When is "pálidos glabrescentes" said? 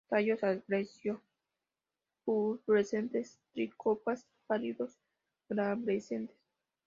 4.47-6.39